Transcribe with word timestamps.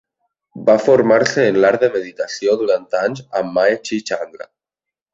Va 0.69 0.77
formar-se 0.85 1.45
en 1.51 1.59
l'art 1.65 1.85
de 1.87 1.91
meditació 1.97 2.57
durant 2.65 2.91
anys 3.05 3.25
amb 3.43 3.57
Mae 3.61 3.81
chi 3.87 4.05
Chandra. 4.11 4.53